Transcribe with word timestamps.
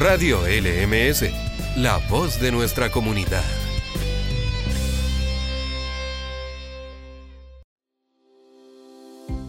Radio 0.00 0.38
LMS, 0.46 1.30
la 1.76 1.98
voz 2.08 2.40
de 2.40 2.50
nuestra 2.50 2.90
comunidad. 2.90 3.44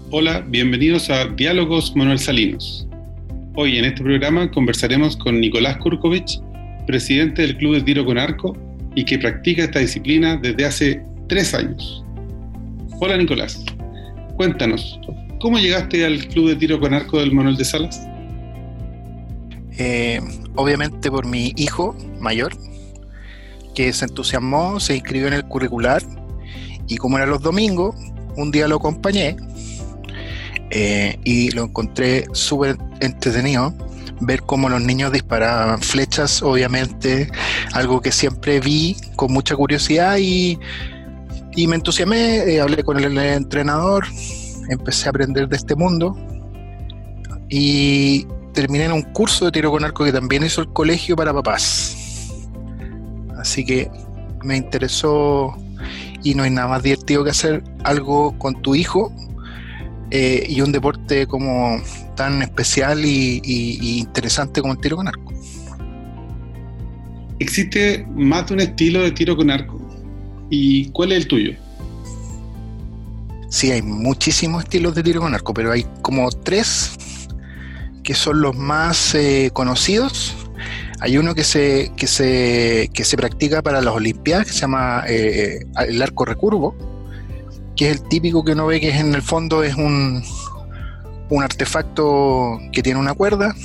Hola, 0.09 0.43
bienvenidos 0.45 1.09
a 1.09 1.27
Diálogos 1.27 1.95
Manuel 1.95 2.19
Salinos. 2.19 2.85
Hoy 3.55 3.77
en 3.77 3.85
este 3.85 4.03
programa 4.03 4.51
conversaremos 4.51 5.15
con 5.15 5.39
Nicolás 5.39 5.77
Kurkovich, 5.77 6.41
presidente 6.85 7.43
del 7.43 7.55
Club 7.55 7.75
de 7.75 7.83
Tiro 7.83 8.03
con 8.03 8.17
Arco 8.17 8.57
y 8.93 9.05
que 9.05 9.19
practica 9.19 9.63
esta 9.63 9.79
disciplina 9.79 10.35
desde 10.35 10.65
hace 10.65 11.01
tres 11.29 11.53
años. 11.53 12.03
Hola 12.99 13.15
Nicolás, 13.15 13.63
cuéntanos, 14.35 14.99
¿cómo 15.39 15.59
llegaste 15.59 16.05
al 16.05 16.27
Club 16.27 16.49
de 16.49 16.55
Tiro 16.57 16.77
con 16.77 16.93
Arco 16.93 17.21
del 17.21 17.31
Manuel 17.31 17.55
de 17.55 17.63
Salas? 17.63 18.10
Eh, 19.83 20.21
obviamente 20.57 21.09
por 21.09 21.25
mi 21.25 21.53
hijo 21.57 21.95
mayor, 22.19 22.55
que 23.73 23.91
se 23.93 24.05
entusiasmó, 24.05 24.79
se 24.79 24.95
inscribió 24.95 25.27
en 25.27 25.33
el 25.33 25.43
curricular 25.45 26.03
y 26.87 26.97
como 26.97 27.17
eran 27.17 27.31
los 27.31 27.41
domingos, 27.41 27.95
un 28.37 28.51
día 28.51 28.67
lo 28.67 28.75
acompañé 28.75 29.37
eh, 30.69 31.17
y 31.23 31.49
lo 31.49 31.63
encontré 31.63 32.27
súper 32.31 32.77
entretenido 32.99 33.73
ver 34.19 34.43
cómo 34.43 34.69
los 34.69 34.81
niños 34.81 35.11
disparaban 35.13 35.81
flechas, 35.81 36.43
obviamente, 36.43 37.31
algo 37.73 38.01
que 38.01 38.11
siempre 38.11 38.59
vi 38.59 38.95
con 39.15 39.33
mucha 39.33 39.55
curiosidad 39.55 40.17
y, 40.19 40.59
me 41.57 41.75
entusiasmé, 41.75 42.53
eh, 42.53 42.61
hablé 42.61 42.83
con 42.83 43.03
el 43.03 43.17
entrenador, 43.17 44.05
empecé 44.69 45.07
a 45.07 45.09
aprender 45.09 45.49
de 45.49 45.55
este 45.57 45.73
mundo 45.75 46.15
y 47.49 48.27
terminé 48.53 48.85
en 48.85 48.91
un 48.91 49.01
curso 49.01 49.45
de 49.45 49.51
tiro 49.51 49.71
con 49.71 49.83
arco 49.83 50.03
que 50.03 50.11
también 50.11 50.43
hizo 50.43 50.61
el 50.61 50.67
colegio 50.69 51.15
para 51.15 51.33
papás. 51.33 51.97
Así 53.37 53.65
que 53.65 53.89
me 54.43 54.57
interesó 54.57 55.55
y 56.23 56.35
no 56.35 56.43
hay 56.43 56.51
nada 56.51 56.67
más 56.67 56.83
divertido 56.83 57.23
que 57.23 57.31
hacer 57.31 57.63
algo 57.83 58.37
con 58.37 58.61
tu 58.61 58.75
hijo 58.75 59.11
eh, 60.11 60.45
y 60.47 60.61
un 60.61 60.71
deporte 60.71 61.25
como 61.25 61.81
tan 62.15 62.41
especial 62.41 63.03
y, 63.05 63.41
interesante 63.99 64.61
como 64.61 64.73
el 64.73 64.79
tiro 64.79 64.97
con 64.97 65.07
arco. 65.07 65.33
Existe 67.39 68.05
más 68.13 68.47
de 68.47 68.53
un 68.53 68.59
estilo 68.59 69.01
de 69.01 69.11
tiro 69.11 69.35
con 69.35 69.49
arco. 69.49 69.79
¿Y 70.49 70.89
cuál 70.89 71.13
es 71.13 71.19
el 71.19 71.27
tuyo? 71.27 71.53
Sí, 73.49 73.71
hay 73.71 73.81
muchísimos 73.81 74.63
estilos 74.63 74.93
de 74.95 75.03
tiro 75.03 75.21
con 75.21 75.33
arco, 75.33 75.53
pero 75.53 75.71
hay 75.71 75.85
como 76.01 76.29
tres 76.29 76.97
que 78.03 78.15
son 78.15 78.41
los 78.41 78.55
más 78.55 79.15
eh, 79.15 79.51
conocidos. 79.53 80.35
Hay 80.99 81.17
uno 81.17 81.33
que 81.33 81.43
se, 81.43 81.91
que, 81.97 82.07
se, 82.07 82.89
que 82.93 83.03
se 83.03 83.17
practica 83.17 83.61
para 83.61 83.81
las 83.81 83.93
Olimpiadas, 83.93 84.47
que 84.47 84.53
se 84.53 84.59
llama 84.59 85.03
eh, 85.07 85.65
el 85.87 86.01
arco 86.01 86.25
recurvo, 86.25 86.75
que 87.75 87.89
es 87.89 87.97
el 87.97 88.07
típico 88.07 88.43
que 88.43 88.51
uno 88.51 88.67
ve 88.67 88.79
que 88.79 88.89
es 88.89 88.97
en 88.97 89.15
el 89.15 89.21
fondo 89.21 89.63
es 89.63 89.75
un, 89.75 90.23
un 91.29 91.43
artefacto 91.43 92.59
que 92.71 92.83
tiene 92.83 92.99
una 92.99 93.13
cuerda 93.13 93.55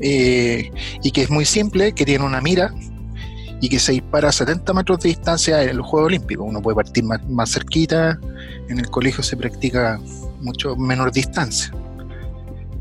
eh, 0.00 0.70
y 1.02 1.10
que 1.10 1.22
es 1.22 1.30
muy 1.30 1.44
simple, 1.44 1.92
que 1.92 2.04
tiene 2.04 2.24
una 2.24 2.40
mira 2.40 2.72
y 3.60 3.68
que 3.68 3.78
se 3.78 3.92
dispara 3.92 4.28
a 4.28 4.32
70 4.32 4.72
metros 4.74 5.00
de 5.00 5.08
distancia 5.08 5.62
en 5.62 5.78
los 5.78 5.86
Juegos 5.86 6.08
Olímpicos. 6.08 6.46
Uno 6.46 6.60
puede 6.60 6.76
partir 6.76 7.02
más, 7.04 7.26
más 7.28 7.50
cerquita, 7.50 8.18
en 8.68 8.78
el 8.78 8.90
colegio 8.90 9.22
se 9.24 9.36
practica 9.36 9.98
mucho 10.40 10.76
menor 10.76 11.12
distancia. 11.12 11.72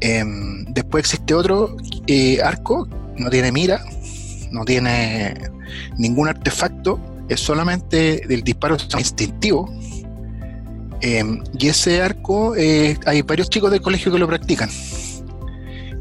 Em, 0.05 0.65
después 0.65 1.05
existe 1.05 1.33
otro 1.33 1.77
eh, 2.07 2.41
arco, 2.43 2.89
no 3.17 3.29
tiene 3.29 3.53
mira, 3.53 3.85
no 4.51 4.65
tiene 4.65 5.33
ningún 5.97 6.27
artefacto, 6.27 6.99
es 7.29 7.39
solamente 7.39 8.21
del 8.27 8.43
disparo 8.43 8.75
instintivo. 8.97 9.73
Em, 10.99 11.41
y 11.57 11.67
ese 11.69 12.01
arco, 12.01 12.53
eh, 12.57 12.97
hay 13.05 13.21
varios 13.21 13.49
chicos 13.49 13.71
del 13.71 13.81
colegio 13.81 14.11
que 14.11 14.19
lo 14.19 14.27
practican. 14.27 14.69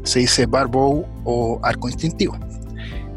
Se 0.03 0.19
dice 0.19 0.47
barbow 0.47 1.05
o 1.23 1.61
arco 1.63 1.87
instintivo. 1.87 2.37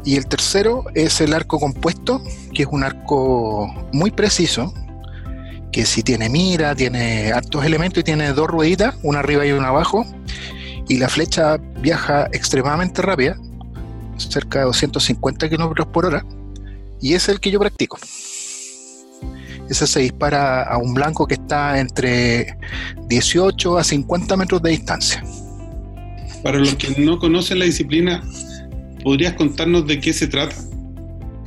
Y 0.05 0.15
el 0.15 0.25
tercero 0.25 0.85
es 0.93 1.19
el 1.19 1.33
arco 1.33 1.59
compuesto, 1.59 2.23
que 2.53 2.63
es 2.63 2.69
un 2.71 2.85
arco 2.85 3.67
muy 3.91 4.11
preciso, 4.11 4.73
que 5.69 5.85
si 5.85 6.01
tiene 6.01 6.29
mira, 6.29 6.73
tiene 6.75 7.33
hartos 7.33 7.65
elementos 7.65 7.99
y 7.99 8.03
tiene 8.05 8.31
dos 8.31 8.47
rueditas, 8.47 8.95
una 9.03 9.19
arriba 9.19 9.45
y 9.45 9.51
una 9.51 9.67
abajo, 9.67 10.05
y 10.87 10.97
la 10.97 11.09
flecha 11.09 11.57
viaja 11.81 12.27
extremadamente 12.31 13.01
rápida, 13.01 13.37
cerca 14.17 14.59
de 14.59 14.65
250 14.65 15.49
kilómetros 15.49 15.87
por 15.87 16.05
hora, 16.05 16.25
y 17.01 17.13
es 17.13 17.29
el 17.29 17.39
que 17.39 17.51
yo 17.51 17.59
practico. 17.59 17.97
Ese 19.69 19.85
se 19.85 19.99
dispara 19.99 20.63
a 20.63 20.77
un 20.77 20.93
blanco 20.93 21.27
que 21.27 21.33
está 21.33 21.79
entre 21.79 22.57
18 23.07 23.77
a 23.77 23.83
50 23.83 24.37
metros 24.37 24.61
de 24.61 24.71
distancia. 24.71 25.23
Para 26.41 26.59
los 26.59 26.75
que 26.75 26.89
no 27.01 27.19
conocen 27.19 27.59
la 27.59 27.65
disciplina, 27.65 28.23
¿podrías 29.03 29.33
contarnos 29.33 29.85
de 29.85 29.99
qué 29.99 30.13
se 30.13 30.27
trata? 30.27 30.55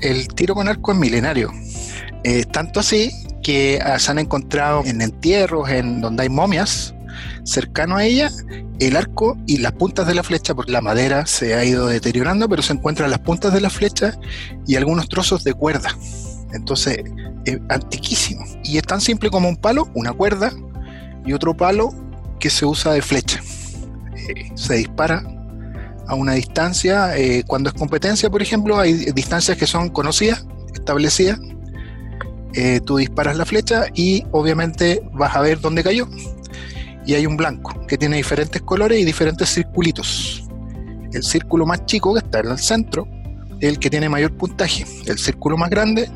El 0.03 0.29
tiro 0.29 0.55
con 0.55 0.69
arco 0.69 0.93
es 0.93 0.99
milenario. 0.99 1.51
Eh, 2.25 2.45
tanto 2.45 2.81
así 2.81 3.11
que 3.43 3.79
ah, 3.83 3.99
se 3.99 4.11
han 4.11 4.19
encontrado 4.19 4.85
en 4.85 5.01
entierros, 5.01 5.71
en 5.71 6.03
donde 6.03 6.25
hay 6.25 6.29
momias, 6.29 6.95
cercano 7.45 7.97
a 7.97 8.05
ella, 8.05 8.31
el 8.81 8.97
arco 8.97 9.37
y 9.47 9.59
las 9.59 9.73
puntas 9.73 10.07
de 10.07 10.15
la 10.15 10.23
flecha, 10.23 10.55
porque 10.55 10.73
la 10.73 10.81
madera 10.81 11.27
se 11.27 11.55
ha 11.55 11.65
ido 11.65 11.87
deteriorando, 11.87 12.49
pero 12.49 12.63
se 12.63 12.73
encuentran 12.73 13.11
las 13.11 13.21
puntas 13.21 13.53
de 13.53 13.61
la 13.61 13.71
flecha 13.71 14.19
y 14.67 14.77
algunos 14.77 15.09
trozos 15.09 15.45
de 15.45 15.53
cuerda. 15.55 15.97
Entonces, 16.53 16.99
es 17.45 17.59
antiquísimo. 17.69 18.45
Y 18.65 18.79
es 18.79 18.83
tan 18.85 19.01
simple 19.01 19.31
como 19.31 19.49
un 19.49 19.57
palo, 19.57 19.89
una 19.95 20.13
cuerda 20.13 20.53
y 21.25 21.33
otro 21.33 21.57
palo 21.57 21.95
que 22.39 22.51
se 22.51 22.65
usa 22.67 22.93
de 22.93 23.03
flecha. 23.03 23.41
Eh, 24.17 24.51
se 24.55 24.77
dispara 24.77 25.23
a 26.07 26.15
una 26.15 26.33
distancia. 26.33 27.17
Eh, 27.17 27.45
cuando 27.47 27.69
es 27.69 27.75
competencia, 27.75 28.31
por 28.31 28.43
ejemplo, 28.43 28.79
hay 28.79 28.95
distancias 29.13 29.57
que 29.57 29.67
son 29.67 29.91
conocidas, 29.91 30.47
establecidas. 30.75 31.39
Eh, 32.55 32.81
tú 32.85 32.97
disparas 32.97 33.37
la 33.37 33.45
flecha 33.45 33.85
y 33.95 34.25
obviamente 34.33 35.03
vas 35.13 35.37
a 35.37 35.41
ver 35.41 35.61
dónde 35.61 35.85
cayó 35.85 36.09
y 37.07 37.15
hay 37.15 37.27
un 37.27 37.37
blanco 37.37 37.87
que 37.87 37.97
tiene 37.99 38.17
diferentes 38.17 38.61
colores 38.63 38.99
y 38.99 39.05
diferentes 39.05 39.49
circulitos. 39.49 40.45
El 41.13 41.23
círculo 41.23 41.67
más 41.67 41.85
chico 41.87 42.15
que 42.15 42.21
está 42.21 42.41
en 42.41 42.49
el 42.49 42.59
centro 42.59 43.07
es 43.61 43.69
el 43.69 43.79
que 43.79 43.91
tiene 43.91 44.09
mayor 44.09 44.37
puntaje. 44.37 44.85
El 45.07 45.19
círculo 45.19 45.57
más 45.57 45.71
grande 45.71 46.09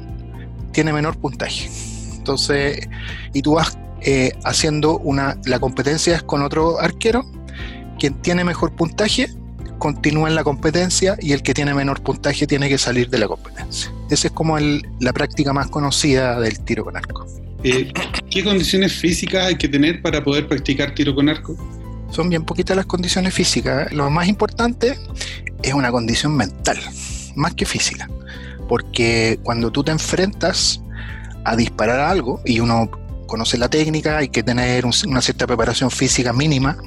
tiene 0.72 0.92
menor 0.92 1.18
puntaje. 1.18 1.68
Entonces, 2.16 2.88
y 3.32 3.42
tú 3.42 3.54
vas 3.54 3.76
eh, 4.00 4.32
haciendo 4.44 4.98
una, 4.98 5.38
la 5.44 5.58
competencia 5.58 6.16
es 6.16 6.22
con 6.22 6.42
otro 6.42 6.80
arquero, 6.80 7.24
quien 7.98 8.14
tiene 8.22 8.44
mejor 8.44 8.74
puntaje 8.76 9.28
continúa 9.84 10.30
en 10.30 10.34
la 10.34 10.42
competencia 10.42 11.14
y 11.20 11.32
el 11.32 11.42
que 11.42 11.52
tiene 11.52 11.74
menor 11.74 12.02
puntaje 12.02 12.46
tiene 12.46 12.70
que 12.70 12.78
salir 12.78 13.10
de 13.10 13.18
la 13.18 13.28
competencia. 13.28 13.92
Esa 14.08 14.28
es 14.28 14.32
como 14.32 14.58
la 14.58 15.12
práctica 15.12 15.52
más 15.52 15.66
conocida 15.66 16.40
del 16.40 16.58
tiro 16.60 16.86
con 16.86 16.96
arco. 16.96 17.26
Eh, 17.62 17.92
¿Qué 18.30 18.42
condiciones 18.42 18.94
físicas 18.94 19.44
hay 19.44 19.56
que 19.56 19.68
tener 19.68 20.00
para 20.00 20.24
poder 20.24 20.48
practicar 20.48 20.94
tiro 20.94 21.14
con 21.14 21.28
arco? 21.28 21.54
Son 22.10 22.30
bien 22.30 22.44
poquitas 22.44 22.74
las 22.74 22.86
condiciones 22.86 23.34
físicas. 23.34 23.92
Lo 23.92 24.08
más 24.08 24.26
importante 24.26 24.98
es 25.62 25.74
una 25.74 25.90
condición 25.90 26.34
mental, 26.34 26.78
más 27.36 27.52
que 27.52 27.66
física. 27.66 28.08
Porque 28.66 29.38
cuando 29.42 29.70
tú 29.70 29.84
te 29.84 29.92
enfrentas 29.92 30.80
a 31.44 31.56
disparar 31.56 32.00
algo 32.00 32.40
y 32.46 32.58
uno 32.60 32.90
conoce 33.26 33.58
la 33.58 33.68
técnica, 33.68 34.16
hay 34.16 34.28
que 34.30 34.42
tener 34.42 34.86
una 34.86 35.20
cierta 35.20 35.46
preparación 35.46 35.90
física 35.90 36.32
mínima. 36.32 36.78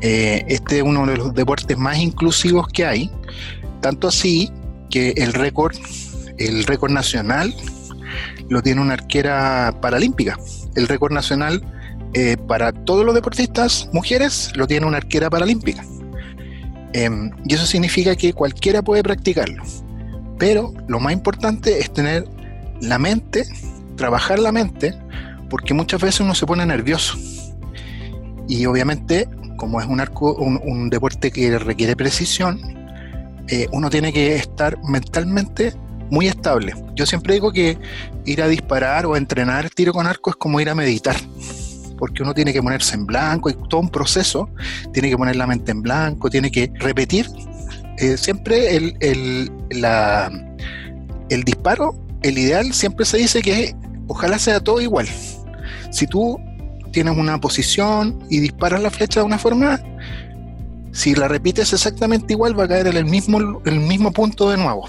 Eh, 0.00 0.44
este 0.48 0.78
es 0.78 0.82
uno 0.82 1.06
de 1.06 1.16
los 1.16 1.34
deportes 1.34 1.76
más 1.76 1.98
inclusivos 1.98 2.68
que 2.68 2.86
hay, 2.86 3.10
tanto 3.80 4.08
así 4.08 4.50
que 4.90 5.10
el 5.16 5.32
récord, 5.32 5.76
el 6.38 6.64
récord 6.64 6.92
nacional 6.92 7.54
lo 8.48 8.62
tiene 8.62 8.80
una 8.80 8.94
arquera 8.94 9.74
paralímpica. 9.80 10.38
El 10.74 10.88
récord 10.88 11.12
nacional 11.12 11.62
eh, 12.14 12.36
para 12.46 12.72
todos 12.72 13.04
los 13.04 13.14
deportistas 13.14 13.88
mujeres 13.92 14.52
lo 14.54 14.66
tiene 14.66 14.86
una 14.86 14.98
arquera 14.98 15.28
paralímpica. 15.28 15.84
Em, 16.92 17.30
y 17.44 17.54
eso 17.54 17.66
significa 17.66 18.16
que 18.16 18.32
cualquiera 18.32 18.82
puede 18.82 19.02
practicarlo. 19.02 19.62
Pero 20.38 20.72
lo 20.86 21.00
más 21.00 21.12
importante 21.12 21.78
es 21.78 21.92
tener 21.92 22.24
la 22.80 22.98
mente, 22.98 23.44
trabajar 23.96 24.38
la 24.38 24.52
mente, 24.52 24.94
porque 25.50 25.74
muchas 25.74 26.00
veces 26.00 26.20
uno 26.20 26.34
se 26.34 26.46
pone 26.46 26.64
nervioso. 26.64 27.18
Y 28.48 28.64
obviamente, 28.64 29.28
como 29.58 29.80
es 29.80 29.86
un, 29.86 30.00
arco, 30.00 30.34
un, 30.34 30.88
deporte 30.88 31.30
que 31.30 31.58
requiere 31.58 31.94
precisión, 31.94 32.58
eh, 33.48 33.66
uno 33.72 33.90
tiene 33.90 34.12
que 34.12 34.36
estar 34.36 34.78
mentalmente 34.84 35.74
muy 36.10 36.28
estable. 36.28 36.72
Yo 36.94 37.04
siempre 37.04 37.34
digo 37.34 37.52
que 37.52 37.76
ir 38.24 38.40
a 38.40 38.48
disparar 38.48 39.04
o 39.04 39.12
a 39.12 39.18
entrenar 39.18 39.68
tiro 39.68 39.92
con 39.92 40.06
arco 40.06 40.30
es 40.30 40.36
como 40.36 40.60
ir 40.60 40.70
a 40.70 40.74
meditar, 40.74 41.16
porque 41.98 42.22
uno 42.22 42.32
tiene 42.32 42.54
que 42.54 42.62
ponerse 42.62 42.94
en 42.94 43.04
blanco, 43.04 43.50
y 43.50 43.54
todo 43.68 43.82
un 43.82 43.90
proceso, 43.90 44.48
tiene 44.94 45.10
que 45.10 45.18
poner 45.18 45.36
la 45.36 45.46
mente 45.46 45.72
en 45.72 45.82
blanco, 45.82 46.30
tiene 46.30 46.50
que 46.50 46.72
repetir 46.76 47.28
eh, 47.98 48.16
siempre 48.16 48.76
el, 48.76 48.96
el, 49.00 49.50
la, 49.70 50.30
el 51.30 51.42
disparo, 51.42 51.94
el 52.22 52.38
ideal 52.38 52.72
siempre 52.72 53.04
se 53.04 53.18
dice 53.18 53.42
que 53.42 53.74
ojalá 54.06 54.38
sea 54.38 54.60
todo 54.60 54.80
igual. 54.80 55.08
Si 55.90 56.06
tú 56.06 56.38
tienes 56.92 57.16
una 57.16 57.40
posición 57.40 58.18
y 58.30 58.40
disparas 58.40 58.82
la 58.82 58.90
flecha 58.90 59.20
de 59.20 59.26
una 59.26 59.38
forma, 59.38 59.80
si 60.92 61.14
la 61.14 61.28
repites 61.28 61.72
exactamente 61.72 62.32
igual 62.32 62.58
va 62.58 62.64
a 62.64 62.68
caer 62.68 62.88
en 62.88 62.96
el 62.96 63.04
mismo, 63.04 63.60
el 63.64 63.80
mismo 63.80 64.12
punto 64.12 64.50
de 64.50 64.56
nuevo. 64.56 64.88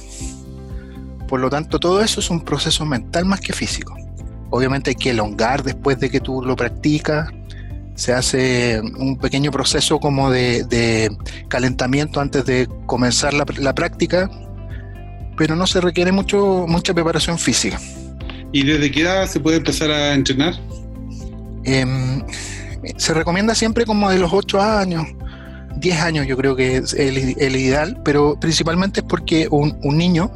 Por 1.28 1.40
lo 1.40 1.50
tanto, 1.50 1.80
todo 1.80 2.02
eso 2.02 2.20
es 2.20 2.30
un 2.30 2.42
proceso 2.42 2.86
mental 2.86 3.26
más 3.26 3.40
que 3.40 3.54
físico. 3.54 3.96
Obviamente 4.50 4.92
hay 4.92 4.96
que 4.96 5.12
elongar 5.12 5.62
después 5.62 6.00
de 6.00 6.10
que 6.10 6.20
tú 6.20 6.42
lo 6.44 6.56
practicas. 6.56 7.30
Se 7.94 8.14
hace 8.14 8.82
un 8.98 9.18
pequeño 9.18 9.52
proceso 9.52 10.00
como 10.00 10.32
de, 10.32 11.16
calentamiento 11.48 12.20
antes 12.20 12.46
de 12.46 12.68
comenzar 12.86 13.34
la, 13.34 13.76
práctica, 13.76 14.32
pero 15.38 15.56
no 15.56 15.68
se 15.68 15.82
requiere 15.82 16.12
mucho, 16.12 16.66
mucha 16.68 16.94
preparación 16.94 17.38
física. 17.38 17.80
¿Y 18.52 18.64
desde 18.64 18.90
qué 18.90 19.02
edad 19.02 19.28
se 19.28 19.40
puede 19.40 19.58
empezar 19.58 19.92
a 19.92 20.14
entrenar? 20.14 20.56
Em, 21.64 22.24
se 22.98 23.14
recomienda 23.14 23.56
siempre 23.56 23.86
como 23.86 24.10
de 24.10 24.20
los 24.20 24.32
8 24.32 24.62
años, 24.62 25.06
10 25.78 26.02
años 26.02 26.28
yo 26.28 26.38
creo 26.38 26.56
que 26.56 26.78
es 26.78 26.94
el, 26.94 27.18
ideal, 27.56 28.02
pero 28.04 28.40
principalmente 28.40 29.02
es 29.02 29.06
porque 29.06 29.48
un, 29.50 29.78
niño 29.98 30.32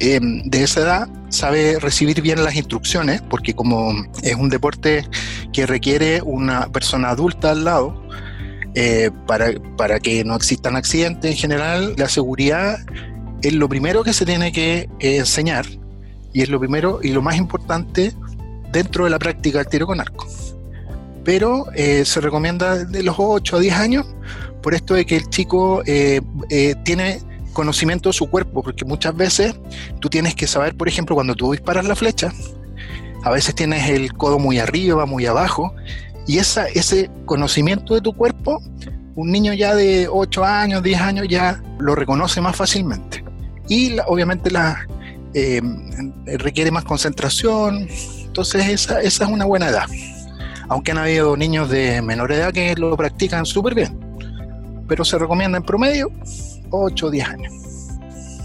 Em, 0.00 0.42
de 0.44 0.62
esa 0.62 0.80
edad 0.80 1.08
sabe 1.28 1.80
recibir 1.80 2.22
bien 2.22 2.44
las 2.44 2.54
instrucciones, 2.54 3.20
porque 3.20 3.54
como 3.54 3.92
es 4.22 4.36
un 4.36 4.48
deporte 4.48 5.04
que 5.52 5.66
requiere 5.66 6.22
una 6.22 6.68
persona 6.68 7.10
adulta 7.10 7.50
al 7.50 7.64
lado, 7.64 8.00
eh, 8.74 9.10
para, 9.26 9.50
para, 9.76 9.98
que 9.98 10.22
no 10.22 10.36
existan 10.36 10.76
accidentes 10.76 11.32
en 11.32 11.36
general, 11.36 11.94
la 11.96 12.08
seguridad 12.08 12.78
es 13.42 13.52
lo 13.54 13.68
primero 13.68 14.04
que 14.04 14.12
se 14.12 14.24
tiene 14.24 14.52
que 14.52 14.88
enseñar 15.00 15.66
y 16.32 16.42
es 16.42 16.48
lo 16.48 16.60
primero 16.60 17.00
y 17.02 17.08
lo 17.08 17.22
más 17.22 17.36
importante 17.36 18.12
dentro 18.72 19.04
de 19.04 19.10
la 19.10 19.18
práctica 19.18 19.58
del 19.58 19.68
tiro 19.68 19.86
con 19.86 20.00
arco. 20.00 20.26
Pero 21.24 21.66
eh, 21.74 22.04
se 22.04 22.20
recomienda 22.20 22.84
de 22.84 23.02
los 23.02 23.16
8 23.18 23.56
a 23.56 23.60
10 23.60 23.74
años 23.74 24.06
por 24.62 24.74
esto 24.74 24.94
de 24.94 25.06
que 25.06 25.16
el 25.16 25.28
chico 25.30 25.82
tiene 25.84 27.20
conocimiento 27.52 28.08
de 28.10 28.12
su 28.12 28.30
cuerpo, 28.30 28.62
porque 28.62 28.84
muchas 28.84 29.16
veces 29.16 29.54
tú 29.98 30.08
tienes 30.08 30.34
que 30.34 30.46
saber, 30.46 30.76
por 30.76 30.88
ejemplo, 30.88 31.16
cuando 31.16 31.34
tú 31.34 31.52
disparas 31.52 31.84
la 31.86 31.96
flecha, 31.96 32.32
a 33.24 33.30
veces 33.30 33.54
tienes 33.54 33.88
el 33.88 34.12
codo 34.12 34.38
muy 34.38 34.58
arriba, 34.58 35.06
muy 35.06 35.26
abajo, 35.26 35.74
y 36.26 36.38
esa, 36.38 36.66
ese 36.68 37.10
conocimiento 37.24 37.94
de 37.94 38.00
tu 38.00 38.12
cuerpo, 38.12 38.62
un 39.16 39.32
niño 39.32 39.52
ya 39.54 39.74
de 39.74 40.06
8 40.08 40.44
años, 40.44 40.82
10 40.82 41.00
años 41.00 41.26
ya 41.28 41.60
lo 41.80 41.94
reconoce 41.96 42.40
más 42.40 42.54
fácilmente. 42.54 43.24
Y 43.68 43.96
obviamente 44.06 44.50
la, 44.50 44.86
eh, 45.34 45.60
requiere 46.26 46.70
más 46.70 46.84
concentración, 46.84 47.88
entonces 48.38 48.68
esa, 48.68 49.00
esa 49.00 49.24
es 49.24 49.30
una 49.30 49.46
buena 49.46 49.68
edad. 49.68 49.86
Aunque 50.68 50.92
han 50.92 50.98
habido 50.98 51.36
niños 51.36 51.68
de 51.70 52.00
menor 52.02 52.30
edad 52.30 52.52
que 52.52 52.76
lo 52.76 52.96
practican 52.96 53.44
súper 53.44 53.74
bien, 53.74 53.98
pero 54.86 55.04
se 55.04 55.18
recomienda 55.18 55.58
en 55.58 55.64
promedio 55.64 56.12
8 56.70 57.06
o 57.06 57.10
10 57.10 57.28
años. 57.28 57.52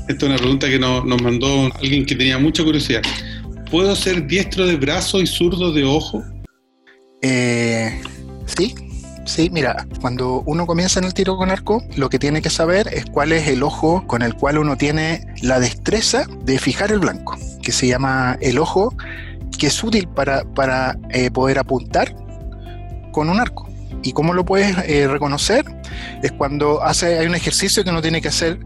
Esta 0.07 0.13
es 0.13 0.23
una 0.23 0.37
pregunta 0.37 0.67
que 0.67 0.79
nos, 0.79 1.05
mandó 1.05 1.69
alguien 1.75 2.07
que 2.07 2.15
tenía 2.15 2.39
mucha 2.39 2.63
curiosidad. 2.63 3.03
¿Puedo 3.69 3.95
ser 3.95 4.25
diestro 4.25 4.65
de 4.65 4.77
brazo 4.77 5.21
y 5.21 5.27
zurdo 5.27 5.71
de 5.71 5.83
ojo? 5.83 6.23
Eh, 7.21 8.01
sí, 8.47 8.73
sí, 9.25 9.51
mira, 9.51 9.85
cuando 10.01 10.41
uno 10.47 10.65
comienza 10.65 10.99
en 10.99 11.05
el 11.05 11.13
tiro 11.13 11.37
con 11.37 11.51
arco, 11.51 11.83
lo 11.95 12.09
que 12.09 12.17
tiene 12.17 12.41
que 12.41 12.49
saber 12.49 12.87
es 12.91 13.05
cuál 13.05 13.31
es 13.31 13.47
el 13.47 13.61
ojo 13.61 14.07
con 14.07 14.23
el 14.23 14.33
cual 14.33 14.57
uno 14.57 14.75
tiene 14.75 15.27
la 15.43 15.59
destreza 15.59 16.25
de 16.43 16.57
fijar 16.57 16.91
el 16.91 16.97
blanco, 16.97 17.37
que 17.61 17.71
se 17.71 17.87
llama 17.87 18.39
el 18.41 18.57
ojo, 18.57 18.95
que 19.57 19.67
es 19.67 19.83
útil 19.83 20.07
para, 20.07 20.43
para 20.43 20.97
eh, 21.09 21.31
poder 21.31 21.59
apuntar 21.59 22.15
con 23.11 23.29
un 23.29 23.39
arco. 23.39 23.69
¿Y 24.03 24.11
cómo 24.11 24.33
lo 24.33 24.43
puedes 24.43 24.77
eh, 24.85 25.07
reconocer? 25.07 25.63
Es 26.21 26.31
cuando 26.33 26.83
hace, 26.83 27.19
hay 27.19 27.27
un 27.27 27.35
ejercicio 27.35 27.83
que 27.83 27.89
uno 27.89 28.01
tiene 28.01 28.21
que 28.21 28.27
hacer 28.27 28.59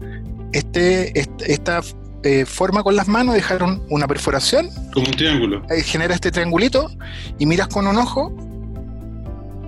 este, 0.52 1.12
esta 1.46 1.80
eh, 2.24 2.44
forma 2.44 2.82
con 2.82 2.96
las 2.96 3.06
manos, 3.06 3.34
dejar 3.34 3.62
una 3.88 4.08
perforación. 4.08 4.70
Como 4.92 5.06
un 5.06 5.12
triángulo. 5.12 5.62
Genera 5.84 6.14
este 6.14 6.30
triangulito 6.30 6.90
y 7.38 7.46
miras 7.46 7.68
con 7.68 7.86
un 7.86 7.96
ojo 7.96 8.34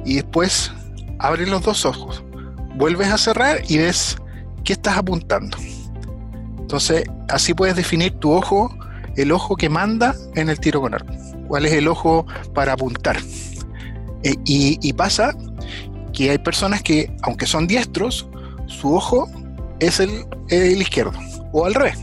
y 0.05 0.17
después 0.17 0.73
abres 1.19 1.49
los 1.49 1.63
dos 1.63 1.85
ojos. 1.85 2.25
Vuelves 2.77 3.09
a 3.09 3.19
cerrar 3.19 3.63
y 3.69 3.79
ves 3.79 4.17
qué 4.65 4.73
estás 4.73 4.97
apuntando. 4.97 5.57
Entonces, 6.59 7.05
así 7.29 7.55
puedes 7.55 7.77
definir 7.77 8.13
tu 8.13 8.33
ojo, 8.33 8.75
el 9.23 9.33
ojo 9.33 9.57
que 9.57 9.69
manda 9.69 10.15
en 10.35 10.49
el 10.49 10.59
tiro 10.61 10.81
con 10.81 10.95
arco. 10.95 11.13
¿Cuál 11.49 11.67
es 11.67 11.73
el 11.73 11.89
ojo 11.89 12.27
para 12.55 12.73
apuntar? 12.73 13.19
y, 14.23 14.79
y, 14.87 14.93
pasa 14.93 15.35
que 16.13 16.31
hay 16.31 16.39
personas 16.39 16.83
que, 16.83 17.11
aunque 17.23 17.47
son 17.47 17.67
diestros, 17.67 18.29
su 18.67 18.95
ojo 18.95 19.29
es 19.81 20.01
el, 20.01 20.81
izquierdo 20.81 21.19
o 21.53 21.67
al 21.67 21.75
revés. 21.75 21.99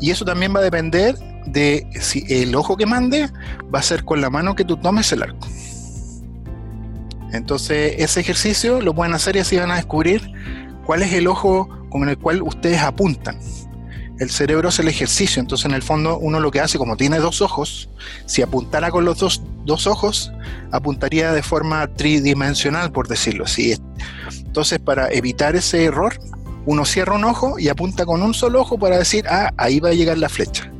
Y 0.00 0.10
eso 0.10 0.24
también 0.24 0.54
va 0.54 0.60
a 0.60 0.62
depender 0.62 1.16
de 1.46 1.88
si 2.00 2.24
el 2.28 2.54
ojo 2.54 2.76
que 2.76 2.86
mande 2.86 3.28
va 3.74 3.80
a 3.80 3.82
ser 3.82 4.04
con 4.04 4.20
la 4.20 4.30
mano 4.30 4.54
que 4.54 4.64
tú 4.64 4.76
tomes 4.76 5.10
el 5.12 5.22
arco. 5.22 5.46
Entonces 7.32 7.94
ese 7.98 8.20
ejercicio 8.20 8.80
lo 8.80 8.94
pueden 8.94 9.14
hacer 9.14 9.36
y 9.36 9.40
así 9.40 9.56
van 9.56 9.70
a 9.70 9.76
descubrir 9.76 10.30
cuál 10.86 11.02
es 11.02 11.12
el 11.12 11.26
ojo 11.26 11.68
con 11.90 12.08
el 12.08 12.18
cual 12.18 12.42
ustedes 12.42 12.80
apuntan 12.80 13.38
el 14.18 14.30
cerebro 14.30 14.68
es 14.68 14.78
el 14.78 14.88
ejercicio, 14.88 15.40
entonces 15.40 15.66
en 15.66 15.72
el 15.72 15.82
fondo 15.82 16.18
uno 16.18 16.40
lo 16.40 16.50
que 16.50 16.60
hace, 16.60 16.78
como 16.78 16.96
tiene 16.96 17.18
dos 17.18 17.40
ojos, 17.40 17.88
si 18.26 18.42
apuntara 18.42 18.90
con 18.90 19.04
los 19.04 19.18
dos, 19.18 19.42
dos 19.64 19.86
ojos, 19.86 20.32
apuntaría 20.72 21.32
de 21.32 21.42
forma 21.42 21.86
tridimensional, 21.86 22.90
por 22.90 23.06
decirlo 23.06 23.44
así. 23.44 23.76
Entonces, 24.38 24.80
para 24.80 25.08
evitar 25.12 25.54
ese 25.54 25.84
error, 25.84 26.18
uno 26.66 26.84
cierra 26.84 27.14
un 27.14 27.24
ojo 27.24 27.58
y 27.58 27.68
apunta 27.68 28.04
con 28.04 28.22
un 28.22 28.34
solo 28.34 28.60
ojo 28.60 28.78
para 28.78 28.98
decir, 28.98 29.24
ah, 29.28 29.52
ahí 29.56 29.78
va 29.78 29.90
a 29.90 29.94
llegar 29.94 30.18
la 30.18 30.28
flecha. 30.28 30.70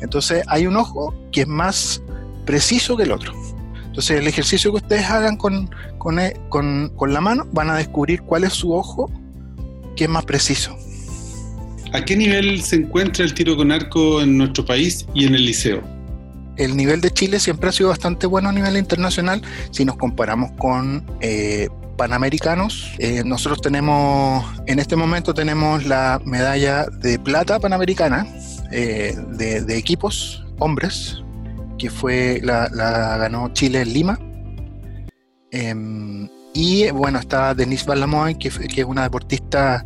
Entonces, 0.00 0.42
hay 0.46 0.66
un 0.66 0.76
ojo 0.76 1.14
que 1.32 1.42
es 1.42 1.46
más 1.46 2.02
preciso 2.46 2.96
que 2.96 3.02
el 3.02 3.12
otro. 3.12 3.34
Entonces, 3.84 4.18
el 4.18 4.26
ejercicio 4.26 4.70
que 4.70 4.78
ustedes 4.78 5.10
hagan 5.10 5.36
con, 5.36 5.70
con, 5.98 6.18
con, 6.48 6.92
con 6.96 7.12
la 7.12 7.20
mano, 7.20 7.46
van 7.52 7.68
a 7.68 7.76
descubrir 7.76 8.22
cuál 8.22 8.44
es 8.44 8.54
su 8.54 8.72
ojo 8.72 9.10
que 9.96 10.04
es 10.04 10.10
más 10.10 10.24
preciso. 10.24 10.76
¿A 11.92 12.04
qué 12.04 12.16
nivel 12.16 12.62
se 12.62 12.76
encuentra 12.76 13.24
el 13.24 13.34
tiro 13.34 13.56
con 13.56 13.72
arco 13.72 14.22
en 14.22 14.38
nuestro 14.38 14.64
país 14.64 15.06
y 15.12 15.26
en 15.26 15.34
el 15.34 15.44
liceo? 15.44 15.82
El 16.56 16.76
nivel 16.76 17.00
de 17.00 17.10
Chile 17.10 17.40
siempre 17.40 17.68
ha 17.68 17.72
sido 17.72 17.88
bastante 17.88 18.26
bueno 18.26 18.50
a 18.50 18.52
nivel 18.52 18.76
internacional 18.76 19.42
si 19.72 19.84
nos 19.84 19.96
comparamos 19.96 20.52
con 20.52 21.04
eh, 21.20 21.68
panamericanos. 21.96 22.92
Eh, 22.98 23.22
nosotros 23.24 23.60
tenemos, 23.60 24.44
en 24.66 24.78
este 24.78 24.94
momento 24.94 25.34
tenemos 25.34 25.84
la 25.84 26.20
medalla 26.24 26.86
de 26.86 27.18
plata 27.18 27.58
panamericana 27.58 28.26
eh, 28.70 29.16
de, 29.36 29.76
equipos 29.76 30.44
hombres, 30.60 31.22
que 31.76 31.90
fue 31.90 32.40
la, 32.44 32.68
ganó 33.18 33.52
Chile 33.52 33.80
en 33.80 33.92
Lima. 33.92 34.18
Em, 35.50 36.28
y 36.54 36.88
bueno, 36.90 37.18
está 37.18 37.54
Denise 37.54 37.84
Balamoy, 37.84 38.36
que 38.36 38.48
es 38.48 38.84
una 38.86 39.02
deportista 39.02 39.84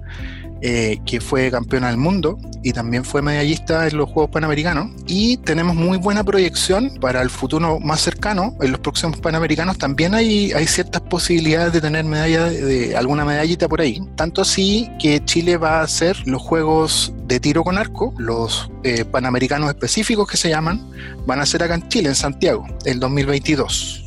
eh, 0.67 0.99
que 1.05 1.21
fue 1.21 1.51
campeona 1.51 1.89
del 1.89 1.99
mundo 1.99 2.39
y 2.63 2.73
también 2.73 3.05
fue 3.05 3.21
medallista 3.21 3.87
en 3.87 3.99
los 3.99 4.09
Juegos 4.09 4.31
Panamericanos. 4.31 4.93
Y 5.07 5.37
tenemos 5.37 5.77
muy 5.77 5.99
buena 5.99 6.25
proyección 6.25 6.91
para 7.03 7.21
el 7.21 7.29
futuro 7.29 7.81
más 7.81 8.01
cercano. 8.01 8.57
En 8.63 8.71
los 8.71 8.81
próximos 8.81 9.19
Panamericanos 9.19 9.77
también 9.77 10.15
hay, 10.15 10.55
ciertas 10.67 11.03
posibilidades 11.03 11.75
de 11.75 11.83
tener 11.83 12.07
medalla 12.07 12.47
de, 12.47 12.97
alguna 12.97 13.27
medallita 13.27 13.69
por 13.69 13.83
ahí. 13.83 14.01
Tanto 14.17 14.41
así 14.41 14.89
que 14.99 15.23
Chile 15.27 15.59
va 15.59 15.81
a 15.81 15.83
hacer 15.83 16.17
los 16.27 16.41
Juegos 16.41 17.13
de 17.27 17.41
tiro 17.41 17.63
con 17.63 17.77
arco, 17.77 18.15
los 18.17 18.71
eh, 18.85 19.05
Panamericanos 19.05 19.69
específicos 19.69 20.27
que 20.27 20.39
se 20.39 20.49
llaman, 20.49 20.91
van 21.27 21.41
a 21.41 21.45
ser 21.45 21.63
acá 21.63 21.75
en 21.75 21.87
Chile, 21.89 22.09
en 22.09 22.15
Santiago, 22.15 22.67
el 22.87 23.01
2022. 23.01 24.03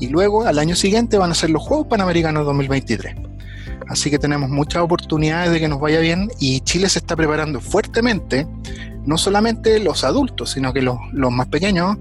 Y 0.00 0.08
luego 0.08 0.44
al 0.44 0.58
año 0.58 0.74
siguiente 0.74 1.18
van 1.18 1.30
a 1.30 1.34
ser 1.34 1.50
los 1.50 1.62
Juegos 1.62 1.86
Panamericanos 1.86 2.44
2023. 2.46 3.14
Así 3.88 4.10
que 4.10 4.18
tenemos 4.18 4.50
muchas 4.50 4.82
oportunidades 4.82 5.50
de 5.50 5.60
que 5.60 5.68
nos 5.68 5.80
vaya 5.80 6.00
bien 6.00 6.30
y 6.38 6.60
Chile 6.60 6.88
se 6.88 6.98
está 6.98 7.16
preparando 7.16 7.60
fuertemente, 7.60 8.46
no 9.04 9.18
solamente 9.18 9.78
los 9.80 10.04
adultos, 10.04 10.50
sino 10.50 10.72
que 10.72 10.82
los, 10.82 10.98
más 11.12 11.48
pequeños, 11.48 11.96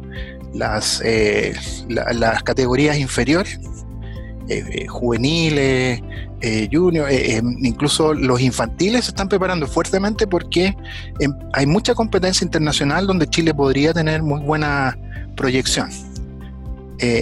las, 0.53 1.01
eh, 1.03 1.53
las 1.87 2.43
categorías 2.43 2.97
inferiores, 2.97 3.59
eh, 4.47 4.63
eh, 4.71 4.87
juveniles, 4.87 6.01
junior, 6.71 7.07
incluso 7.61 8.15
los 8.15 8.41
infantiles 8.41 9.05
se 9.05 9.11
están 9.11 9.29
preparando 9.29 9.67
fuertemente 9.67 10.25
porque 10.25 10.75
em, 11.19 11.31
hay 11.53 11.67
mucha 11.67 11.93
competencia 11.93 12.43
internacional 12.43 13.05
donde 13.05 13.27
Chile 13.27 13.53
podría 13.53 13.93
tener 13.93 14.23
muy 14.23 14.41
buena 14.41 14.97
proyección. 15.35 15.89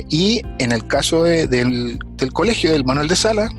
y 0.09 0.41
en 0.57 0.71
el 0.71 0.87
caso 0.87 1.23
del, 1.23 1.99
del, 2.17 2.33
colegio 2.33 2.71
del 2.71 2.83
Manuel 2.83 3.07
de 3.07 3.15
Sala, 3.15 3.49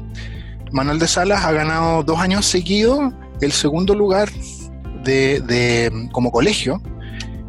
Manuel 0.73 0.99
de 0.99 1.09
Salas 1.09 1.45
ha 1.45 1.53
ganado 1.53 2.03
dos 2.03 2.19
años 2.21 2.47
seguidos 2.47 3.13
el 3.41 3.53
segundo 3.53 3.95
lugar 3.95 4.31
de, 5.05 6.09
como 6.13 6.31
colegio 6.31 6.81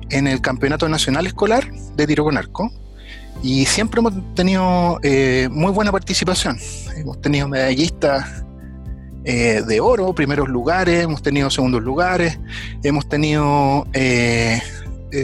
en 0.10 0.28
el 0.28 0.42
Campeonato 0.42 0.88
Nacional 0.90 1.28
Escolar 1.28 1.70
de 1.96 2.08
Tiro 2.08 2.24
con 2.24 2.38
Arco. 2.38 2.72
Y 3.44 3.66
siempre 3.66 4.00
hemos 4.00 4.14
tenido 4.36 5.00
eh, 5.04 5.50
muy 5.52 5.72
buena 5.72 5.92
participación. 5.92 6.58
Hemos 6.96 7.22
tenido 7.22 7.48
medallistas 7.48 8.44
eh, 9.24 9.64
de 9.68 9.80
oro, 9.80 10.14
primeros 10.14 10.48
lugares, 10.50 11.04
hemos 11.04 11.22
tenido 11.22 11.50
segundos 11.50 11.82
lugares, 11.82 12.40
hemos 12.84 13.08
tenido 13.08 13.88
eh, 13.94 14.62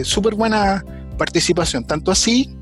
súper 0.03 0.35
buena 0.35 0.83
participación. 1.17 1.85
Tanto 1.85 2.11
así 2.11 2.56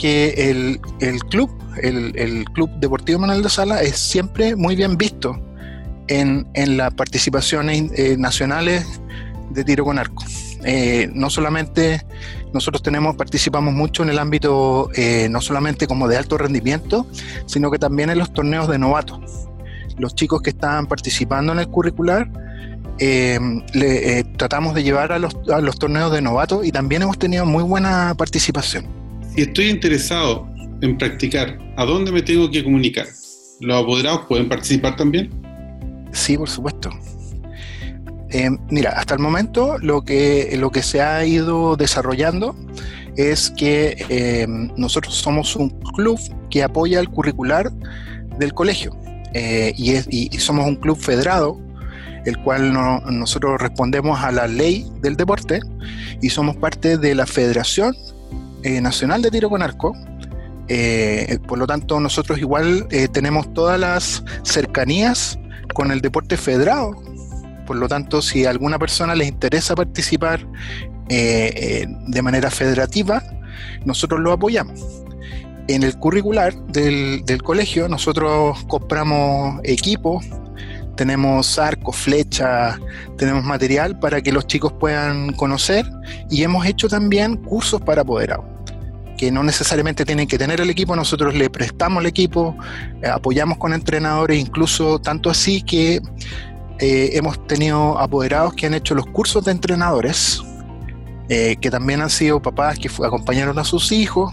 que 0.00 0.50
el, 0.50 0.80
club, 1.28 1.50
el, 1.82 2.44
Club 2.54 2.70
Deportivo 2.80 3.18
Manuel 3.18 3.42
de 3.42 3.50
Sala, 3.50 3.82
es 3.82 3.98
siempre 3.98 4.56
muy 4.56 4.74
bien 4.74 4.96
visto 4.96 5.38
en, 6.08 6.48
las 6.54 6.94
participaciones 6.94 7.92
eh, 7.94 8.16
nacionales 8.18 8.86
de 9.50 9.62
tiro 9.62 9.84
con 9.84 9.98
arco. 9.98 10.24
Eh, 10.64 11.10
no 11.12 11.28
solamente 11.28 12.04
nosotros 12.54 12.82
tenemos, 12.82 13.14
participamos 13.16 13.74
mucho 13.74 14.02
en 14.02 14.08
el 14.08 14.18
ámbito, 14.18 14.90
eh, 14.94 15.28
no 15.30 15.42
solamente 15.42 15.86
como 15.86 16.08
de 16.08 16.16
alto 16.16 16.38
rendimiento, 16.38 17.06
sino 17.46 17.70
que 17.70 17.78
también 17.78 18.08
en 18.08 18.18
los 18.18 18.32
torneos 18.32 18.68
de 18.68 18.78
novatos. 18.78 19.20
Los 19.98 20.14
chicos 20.14 20.40
que 20.40 20.50
están 20.50 20.86
participando 20.86 21.52
en 21.52 21.58
el 21.58 21.68
curricular, 21.68 22.30
le, 22.98 24.24
tratamos 24.36 24.74
de 24.74 24.82
llevar 24.82 25.12
a 25.12 25.18
los, 25.18 25.36
a 25.52 25.60
los 25.60 25.78
torneos 25.78 26.12
de 26.12 26.22
novatos 26.22 26.66
y 26.66 26.72
también 26.72 27.02
hemos 27.02 27.18
tenido 27.18 27.44
muy 27.44 27.62
buena 27.62 28.14
participación. 28.16 28.99
Si 29.34 29.42
estoy 29.42 29.70
interesado 29.70 30.48
en 30.80 30.98
practicar, 30.98 31.56
¿a 31.76 31.84
dónde 31.84 32.10
me 32.10 32.22
tengo 32.22 32.50
que 32.50 32.64
comunicar? 32.64 33.06
¿Los 33.60 33.82
apoderados 33.82 34.22
pueden 34.26 34.48
participar 34.48 34.96
también? 34.96 35.30
Sí, 36.12 36.36
por 36.36 36.48
supuesto. 36.48 36.90
Eh, 38.30 38.50
mira, 38.70 38.90
hasta 38.90 39.14
el 39.14 39.20
momento 39.20 39.78
lo 39.78 40.02
que, 40.02 40.56
lo 40.58 40.70
que 40.70 40.82
se 40.82 41.00
ha 41.00 41.24
ido 41.24 41.76
desarrollando 41.76 42.56
es 43.16 43.50
que 43.50 44.04
eh, 44.08 44.46
nosotros 44.76 45.14
somos 45.14 45.54
un 45.56 45.70
club 45.94 46.18
que 46.48 46.62
apoya 46.62 47.00
el 47.00 47.08
curricular 47.08 47.70
del 48.38 48.52
colegio 48.52 48.96
eh, 49.34 49.72
y, 49.76 49.92
es, 49.92 50.08
y, 50.10 50.28
somos 50.38 50.66
un 50.66 50.76
club 50.76 50.96
federado, 50.96 51.60
el 52.24 52.36
cual 52.38 52.72
nosotros 52.72 53.60
respondemos 53.60 54.20
a 54.20 54.32
la 54.32 54.46
ley 54.46 54.90
del 55.02 55.16
deporte 55.16 55.60
y 56.20 56.30
somos 56.30 56.56
parte 56.56 56.98
de 56.98 57.14
la 57.14 57.26
Federación 57.26 57.94
eh, 58.62 58.80
nacional 58.80 59.22
de 59.22 59.30
Tiro 59.30 59.48
con 59.48 59.62
Arco. 59.62 59.96
Eh, 60.68 61.38
por 61.48 61.58
lo 61.58 61.66
tanto, 61.66 61.98
nosotros 61.98 62.38
igual 62.38 62.86
eh, 62.90 63.08
tenemos 63.08 63.52
todas 63.52 63.78
las 63.78 64.24
cercanías 64.42 65.38
con 65.74 65.90
el 65.90 66.00
deporte 66.00 66.36
federado. 66.36 66.92
Por 67.66 67.76
lo 67.76 67.88
tanto, 67.88 68.22
si 68.22 68.44
a 68.46 68.50
alguna 68.50 68.78
persona 68.78 69.14
les 69.14 69.28
interesa 69.28 69.74
participar 69.74 70.46
de 71.08 72.22
manera 72.22 72.52
federativa, 72.52 73.20
nosotros 73.84 74.20
lo 74.20 74.30
apoyamos. 74.30 74.80
En 75.66 75.82
el 75.82 75.96
curricular 75.98 76.54
del, 76.66 77.24
del 77.24 77.42
colegio, 77.42 77.88
nosotros 77.88 78.64
compramos 78.68 79.60
equipos, 79.64 80.24
tenemos 80.96 81.58
arcos, 81.58 81.96
flechas, 81.96 82.78
tenemos 83.16 83.44
material 83.44 83.98
para 83.98 84.20
que 84.20 84.32
los 84.32 84.46
chicos 84.46 84.72
puedan 84.72 85.32
conocer 85.32 85.86
y 86.30 86.42
hemos 86.42 86.66
hecho 86.66 86.88
también 86.88 87.36
cursos 87.36 87.80
para 87.80 88.02
apoderados 88.02 88.44
que 89.20 89.30
no 89.30 89.42
necesariamente 89.42 90.06
tienen 90.06 90.26
que 90.26 90.38
tener 90.38 90.62
el 90.62 90.70
equipo, 90.70 90.96
nosotros 90.96 91.34
le 91.34 91.50
prestamos 91.50 92.00
el 92.00 92.06
equipo, 92.06 92.56
eh, 93.02 93.06
apoyamos 93.06 93.58
con 93.58 93.74
entrenadores, 93.74 94.40
incluso 94.40 94.98
tanto 94.98 95.28
así 95.28 95.60
que 95.60 96.00
eh, 96.78 97.10
hemos 97.12 97.46
tenido 97.46 97.98
apoderados 97.98 98.54
que 98.54 98.64
han 98.64 98.72
hecho 98.72 98.94
los 98.94 99.04
cursos 99.04 99.44
de 99.44 99.50
entrenadores, 99.50 100.42
eh, 101.28 101.56
que 101.60 101.70
también 101.70 102.00
han 102.00 102.08
sido 102.08 102.40
papás 102.40 102.78
que 102.78 102.88
acompañaron 102.88 103.58
a 103.58 103.64
sus 103.64 103.92
hijos, 103.92 104.32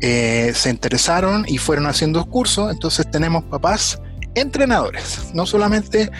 se 0.00 0.70
interesaron 0.70 1.44
y 1.48 1.58
fueron 1.58 1.86
haciendo 1.86 2.24
cursos, 2.26 2.70
entonces 2.70 3.10
tenemos 3.10 3.42
papás 3.42 4.00
entrenadores, 4.36 5.30
no 5.34 5.46
solamente 5.46 6.10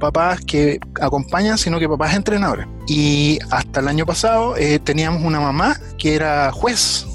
papás 0.00 0.40
que 0.40 0.80
acompañan, 1.00 1.58
sino 1.58 1.78
que 1.78 1.88
papás 1.88 2.14
entrenadores. 2.14 2.66
Y 2.88 3.38
hasta 3.50 3.80
el 3.80 3.88
año 3.88 4.06
pasado 4.06 4.54
teníamos 4.84 5.22
una 5.22 5.40
mamá 5.40 5.78
que 5.98 6.14
era 6.14 6.50
juez 6.52 7.06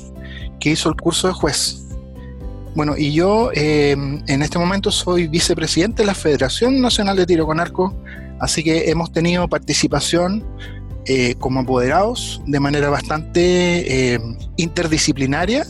que 0.59 0.71
hizo 0.71 0.89
el 0.89 0.95
curso 0.95 1.27
de 1.27 1.33
juez. 1.33 1.79
Bueno, 2.75 2.95
y 2.97 3.13
yo 3.13 3.51
em, 3.53 4.21
en 4.27 4.41
este 4.41 4.59
momento 4.59 4.91
soy 4.91 5.27
vicepresidente 5.27 6.03
de 6.03 6.07
la 6.07 6.13
Federación 6.13 6.81
Nacional 6.81 7.17
de 7.17 7.25
Tiro 7.25 7.45
con 7.45 7.59
Arco, 7.59 7.95
así 8.39 8.63
que 8.63 8.89
hemos 8.89 9.11
tenido 9.11 9.47
participación 9.47 10.45
eh, 11.05 11.35
como 11.39 11.61
apoderados 11.61 12.41
de 12.45 12.59
manera 12.59 12.89
bastante 12.89 14.13
em, 14.13 14.37
interdisciplinaria. 14.57 15.65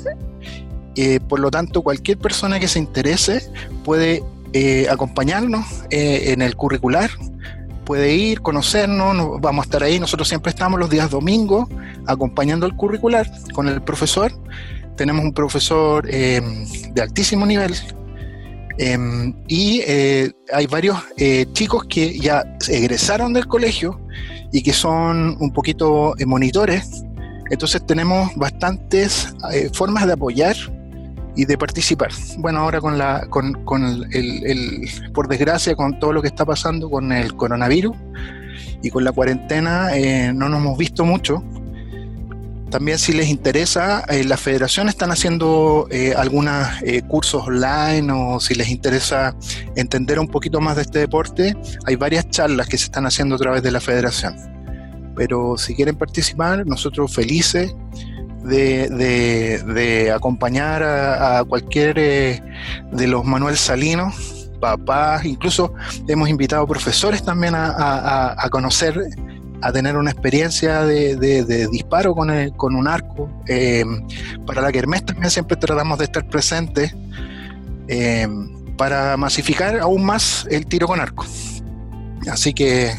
Eh, 0.95 1.19
por 1.29 1.39
lo 1.39 1.49
tanto, 1.49 1.81
cualquier 1.81 2.17
persona 2.17 2.59
que 2.59 2.67
se 2.67 2.79
interese 2.79 3.49
puede 3.85 4.21
eh, 4.53 4.87
acompañarnos 4.89 5.65
en 5.89 6.41
el 6.41 6.55
curricular, 6.55 7.09
puede 7.85 8.15
ir, 8.15 8.41
conocernos, 8.41 9.41
vamos 9.41 9.63
a 9.63 9.65
estar 9.65 9.83
ahí. 9.83 9.99
Nosotros 9.99 10.27
siempre 10.27 10.51
estamos 10.51 10.79
los 10.79 10.89
días 10.89 11.09
domingos 11.09 11.67
acompañando 12.07 12.65
el 12.65 12.75
curricular 12.75 13.29
con 13.53 13.67
el 13.67 13.81
profesor 13.81 14.31
tenemos 14.99 15.23
un 15.23 15.31
profesor 15.31 16.05
em, 16.13 16.65
de 16.93 17.01
altísimo 17.01 17.45
nivel 17.45 17.73
em, 18.79 19.33
y 19.47 19.79
eh, 19.87 20.29
hay 20.51 20.67
varios 20.67 20.97
eh, 21.15 21.45
chicos 21.53 21.85
que 21.85 22.19
ya 22.19 22.43
egresaron 22.67 23.31
del 23.31 23.47
colegio 23.47 24.01
y 24.51 24.61
que 24.61 24.73
son 24.73 25.37
un 25.39 25.53
poquito 25.53 26.15
eh, 26.19 26.25
monitores. 26.25 27.05
Entonces 27.49 27.85
tenemos 27.85 28.35
bastantes 28.35 29.33
formas 29.73 30.05
de 30.05 30.13
apoyar 30.13 30.55
y 31.39 31.45
de 31.45 31.57
participar. 31.57 32.09
Bueno, 32.37 32.59
ahora 32.59 32.81
con 32.81 32.97
la, 32.97 33.27
con, 33.29 33.55
el, 34.11 34.89
por 35.13 35.27
desgracia, 35.29 35.75
con 35.75 35.97
todo 35.99 36.11
lo 36.11 36.21
que 36.21 36.27
está 36.27 36.45
pasando 36.45 36.89
con 36.89 37.11
el 37.11 37.33
coronavirus 37.35 37.95
y 38.83 38.89
con 38.89 39.03
la 39.05 39.11
cuarentena, 39.13 39.89
no 40.33 40.49
nos 40.49 40.59
hemos 40.59 40.77
visto 40.77 41.05
mucho, 41.05 41.43
también 42.69 42.99
si 42.99 43.13
les 43.13 43.29
interesa, 43.29 44.03
eh, 44.09 44.23
la 44.23 44.37
federación 44.37 44.89
están 44.89 45.11
haciendo 45.11 45.87
eh, 45.89 46.13
algunos 46.15 46.67
eh, 46.83 47.01
cursos 47.01 47.47
online 47.47 48.11
o 48.11 48.39
si 48.39 48.53
les 48.53 48.69
interesa 48.69 49.35
entender 49.75 50.19
un 50.19 50.27
poquito 50.27 50.61
más 50.61 50.75
de 50.75 50.83
este 50.83 50.99
deporte, 50.99 51.55
hay 51.85 51.95
varias 51.95 52.29
charlas 52.29 52.67
que 52.67 52.77
se 52.77 52.85
están 52.85 53.07
haciendo 53.07 53.35
a 53.35 53.37
través 53.39 53.63
de 53.63 53.71
la 53.71 53.79
federación. 53.79 54.35
Pero 55.15 55.57
si 55.57 55.73
quieren 55.73 55.95
participar, 55.95 56.65
nosotros 56.67 57.11
felices 57.13 57.73
de, 58.43 60.11
acompañar 60.13 60.83
a, 60.83 61.43
cualquier 61.43 61.95
de 61.95 63.07
los 63.07 63.25
Manuel 63.25 63.57
Salinos, 63.57 64.49
papás, 64.59 65.25
incluso 65.25 65.73
hemos 66.07 66.29
invitado 66.29 66.67
profesores 66.67 67.23
también 67.23 67.53
a, 67.55 68.47
conocer 68.51 69.01
a 69.61 69.71
tener 69.71 69.97
una 69.97 70.11
experiencia 70.11 70.83
de, 70.83 71.67
disparo 71.71 72.13
con, 72.13 72.49
con, 72.51 72.75
un 72.75 72.87
arco. 72.87 73.29
Eh, 73.47 73.83
para 74.45 74.61
la 74.61 74.71
Kermés 74.71 75.05
también 75.05 75.29
siempre 75.31 75.57
tratamos 75.57 75.97
de 75.97 76.05
estar 76.05 76.27
presentes 76.27 76.95
eh, 77.87 78.27
para 78.77 79.17
masificar 79.17 79.79
aún 79.79 80.05
más 80.05 80.47
el 80.49 80.65
tiro 80.65 80.87
con 80.87 80.99
arco. 80.99 81.25
Así 82.29 82.53
que 82.53 82.93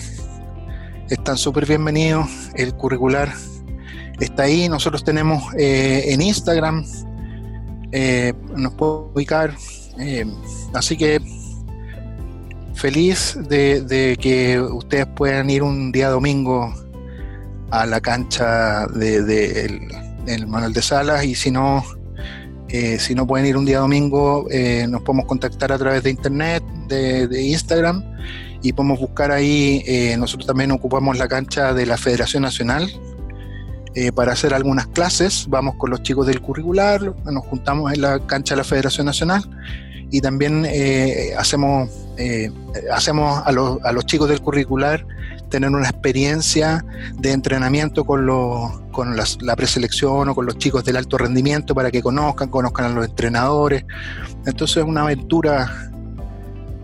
están 1.08 1.36
súper 1.36 1.66
bienvenidos. 1.66 2.28
El 2.54 2.74
curricular 2.74 3.32
está 4.24 4.44
ahí. 4.44 4.68
Nosotros 4.68 5.04
tenemos 5.04 5.42
eh, 5.58 6.04
en 6.08 6.22
Instagram, 6.22 6.84
nos 8.56 8.74
puedo 8.74 9.10
ubicar. 9.14 9.54
así 10.74 10.96
que 10.96 11.20
feliz 12.80 13.36
de, 13.48 14.16
que 14.18 14.58
ustedes 14.58 15.06
puedan 15.06 15.50
ir 15.50 15.62
un 15.62 15.92
día 15.92 16.08
domingo 16.08 16.72
a 17.70 17.84
la 17.84 18.00
cancha 18.00 18.86
de, 18.86 19.80
el, 20.26 20.46
Manuel 20.46 20.72
de 20.72 20.80
Salas 20.80 21.24
y 21.24 21.34
si 21.34 21.50
no, 21.50 21.84
eh, 22.68 22.98
si 22.98 23.14
no 23.14 23.26
pueden 23.26 23.46
ir 23.46 23.58
un 23.58 23.66
día 23.66 23.80
domingo, 23.80 24.46
eh, 24.50 24.86
nos 24.88 25.02
podemos 25.02 25.26
contactar 25.26 25.72
a 25.72 25.78
través 25.78 26.02
de 26.02 26.10
internet, 26.10 26.62
de, 26.88 27.42
Instagram 27.42 28.02
y 28.62 28.72
podemos 28.72 28.98
buscar 28.98 29.30
ahí, 29.30 29.82
eh, 29.86 30.16
nosotros 30.16 30.46
también 30.46 30.70
ocupamos 30.70 31.18
la 31.18 31.28
cancha 31.28 31.74
de 31.74 31.84
la 31.84 31.98
Federación 31.98 32.42
Nacional 32.42 32.90
para 34.14 34.32
hacer 34.32 34.54
algunas 34.54 34.86
clases, 34.86 35.46
vamos 35.48 35.74
con 35.76 35.90
los 35.90 36.02
chicos 36.02 36.26
del 36.26 36.40
curricular, 36.40 37.14
nos 37.24 37.44
juntamos 37.46 37.92
en 37.92 38.02
la 38.02 38.18
cancha 38.26 38.54
de 38.54 38.58
la 38.58 38.64
Federación 38.64 39.06
Nacional 39.06 39.42
y 40.10 40.20
también 40.20 40.64
eh, 40.66 41.32
hacemos, 41.38 41.88
eh, 42.16 42.50
hacemos 42.92 43.42
a, 43.44 43.52
los, 43.52 43.82
a 43.84 43.92
los 43.92 44.06
chicos 44.06 44.28
del 44.28 44.40
curricular 44.40 45.06
tener 45.48 45.70
una 45.70 45.88
experiencia 45.88 46.84
de 47.18 47.32
entrenamiento 47.32 48.04
con, 48.04 48.24
los, 48.24 48.80
con 48.92 49.16
la 49.16 49.56
preselección 49.56 50.28
o 50.28 50.34
con 50.34 50.46
los 50.46 50.58
chicos 50.58 50.84
del 50.84 50.96
alto 50.96 51.18
rendimiento 51.18 51.74
para 51.74 51.90
que 51.90 52.02
conozcan, 52.02 52.48
conozcan 52.48 52.86
a 52.86 52.88
los 52.90 53.06
entrenadores. 53.06 53.84
Entonces 54.46 54.78
es 54.78 54.84
una 54.84 55.02
aventura 55.02 55.90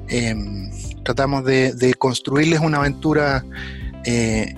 em, 0.09 0.71
tratamos 1.07 1.45
de, 1.45 1.95
construirles 1.99 2.61
una 2.61 2.79
aventura 2.79 3.45
eh, 4.07 4.55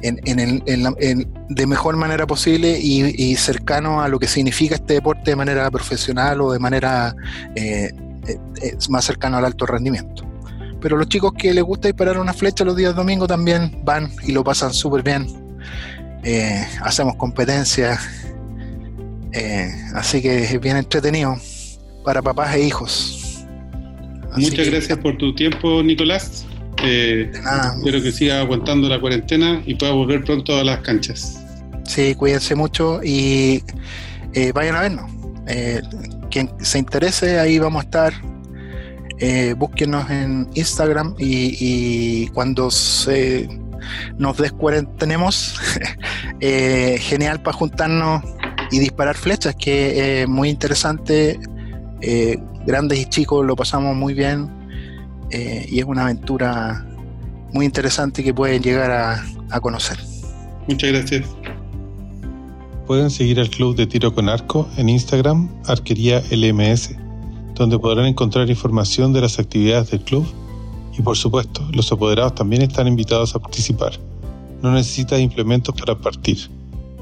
de 1.48 1.66
mejor 1.66 1.96
manera 1.96 2.26
posible 2.26 2.78
y, 2.78 3.34
cercano 3.36 4.02
a 4.02 4.08
lo 4.08 4.18
que 4.18 4.28
significa 4.28 4.74
este 4.74 4.94
deporte 4.94 5.30
de 5.30 5.36
manera 5.36 5.70
profesional 5.70 6.40
o 6.40 6.52
de 6.52 6.58
manera 6.58 7.14
eh, 7.54 7.92
más 8.88 9.04
cercano 9.04 9.38
al 9.38 9.44
alto 9.44 9.66
rendimiento. 9.66 10.24
Pero 10.80 10.96
los 10.96 11.08
chicos 11.08 11.32
que 11.32 11.52
les 11.52 11.64
gusta 11.64 11.88
disparar 11.88 12.18
una 12.18 12.32
flecha 12.32 12.64
los 12.64 12.76
días 12.76 12.94
domingos 12.94 13.26
también 13.26 13.80
van 13.84 14.12
y 14.22 14.32
lo 14.32 14.44
pasan 14.44 14.72
súper 14.72 15.02
bien. 15.02 15.26
hacemos 16.82 17.16
competencias 17.16 17.98
eh, 19.32 19.70
así 19.94 20.22
que 20.22 20.44
es 20.44 20.60
bien 20.60 20.76
entretenido 20.76 21.36
para 22.04 22.22
papás 22.22 22.54
e 22.54 22.62
hijos. 22.62 23.44
Muchas 24.36 24.68
gracias 24.68 24.98
por 24.98 25.16
tu 25.16 25.34
tiempo, 25.34 25.82
Nicolás. 25.82 26.46
Eh, 26.84 27.30
espero 27.32 28.02
que 28.02 28.12
siga 28.12 28.40
aguantando 28.40 28.88
la 28.88 29.00
cuarentena 29.00 29.62
y 29.66 29.74
pueda 29.74 29.92
volver 29.92 30.24
pronto 30.24 30.56
a 30.56 30.64
las 30.64 30.80
canchas. 30.80 31.40
Sí, 31.84 32.14
cuídense 32.14 32.54
mucho 32.54 33.00
y 33.02 33.62
eh, 34.34 34.52
vayan 34.52 34.76
a 34.76 34.80
vernos. 34.82 35.10
quien 36.30 36.50
se 36.60 36.78
interese, 36.78 37.38
ahí 37.38 37.58
vamos 37.58 37.82
a 37.82 37.84
estar. 37.84 38.12
búsquenos 39.56 40.10
en 40.10 40.48
Instagram 40.54 41.14
y, 41.18 42.28
cuando 42.28 42.70
se 42.70 43.48
nos 44.18 44.36
descuarentenemos, 44.36 45.58
genial 46.40 47.42
para 47.42 47.56
juntarnos 47.56 48.22
y 48.70 48.78
disparar 48.78 49.16
flechas, 49.16 49.54
que 49.56 50.22
es 50.22 50.28
muy 50.28 50.48
interesante. 50.48 51.38
Eh, 52.00 52.38
grandes 52.66 52.98
y 52.98 53.06
chicos 53.06 53.44
lo 53.44 53.56
pasamos 53.56 53.96
muy 53.96 54.14
bien 54.14 54.48
eh, 55.30 55.66
y 55.68 55.78
es 55.78 55.84
una 55.84 56.04
aventura 56.04 56.86
muy 57.52 57.64
interesante 57.64 58.22
que 58.22 58.34
pueden 58.34 58.62
llegar 58.62 58.90
a, 58.90 59.24
a 59.50 59.60
conocer. 59.60 59.98
Muchas 60.68 60.90
gracias. 60.90 61.26
Pueden 62.86 63.10
seguir 63.10 63.38
al 63.40 63.50
Club 63.50 63.76
de 63.76 63.86
Tiro 63.86 64.14
con 64.14 64.28
Arco 64.28 64.68
en 64.76 64.88
Instagram, 64.88 65.48
Arquería 65.66 66.22
LMS, 66.30 66.94
donde 67.54 67.78
podrán 67.78 68.06
encontrar 68.06 68.48
información 68.48 69.12
de 69.12 69.20
las 69.20 69.38
actividades 69.38 69.90
del 69.90 70.00
club 70.00 70.26
y 70.98 71.02
por 71.02 71.16
supuesto, 71.16 71.64
los 71.72 71.90
apoderados 71.92 72.34
también 72.34 72.62
están 72.62 72.88
invitados 72.88 73.34
a 73.34 73.38
participar. 73.38 73.92
No 74.62 74.72
necesita 74.72 75.18
implementos 75.18 75.74
para 75.78 75.96
partir. 75.96 76.38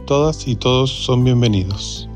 Todas 0.06 0.46
y 0.46 0.54
todos 0.54 0.90
son 0.90 1.24
bienvenidos. 1.24 2.06